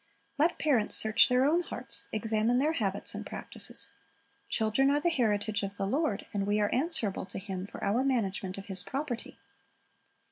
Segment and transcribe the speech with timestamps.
[0.39, 3.91] Let parents search their own hearts, examine their habits and practises.
[4.49, 8.03] Children are the heritage of the Lord, and we are answerable to Him for our
[8.03, 9.37] management of His property.